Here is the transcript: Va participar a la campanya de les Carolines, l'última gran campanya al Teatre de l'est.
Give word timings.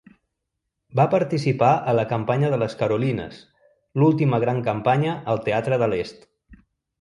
Va 0.99 1.03
participar 1.09 1.69
a 1.91 1.93
la 1.97 2.05
campanya 2.13 2.49
de 2.53 2.59
les 2.61 2.77
Carolines, 2.79 3.43
l'última 4.05 4.41
gran 4.45 4.63
campanya 4.71 5.15
al 5.35 5.45
Teatre 5.51 5.81
de 5.85 5.93
l'est. 5.93 6.27